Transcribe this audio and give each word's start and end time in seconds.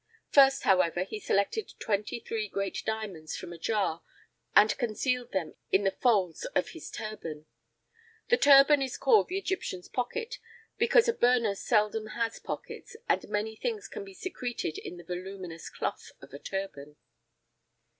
First, 0.31 0.63
however, 0.63 1.03
he 1.03 1.19
selected 1.19 1.73
twenty 1.77 2.19
three 2.19 2.47
great 2.49 2.81
diamonds 2.87 3.35
from 3.37 3.53
a 3.53 3.59
jar 3.59 4.01
and 4.55 4.75
concealed 4.79 5.31
them 5.31 5.53
in 5.71 5.83
the 5.83 5.91
folds 6.01 6.45
of 6.55 6.69
his 6.69 6.89
turban. 6.89 7.45
The 8.29 8.37
turban 8.37 8.81
is 8.81 8.97
called 8.97 9.27
the 9.27 9.37
Egyptian's 9.37 9.87
pocket, 9.87 10.39
because 10.79 11.07
a 11.07 11.13
burnous 11.13 11.61
seldom 11.63 12.07
has 12.17 12.39
pockets, 12.39 12.95
and 13.07 13.29
many 13.29 13.55
things 13.55 13.87
can 13.87 14.03
be 14.03 14.15
secreted 14.15 14.79
in 14.79 14.97
the 14.97 15.03
voluminous 15.03 15.69
cloth 15.69 16.11
of 16.19 16.33
a 16.33 16.39
turban. 16.39 16.95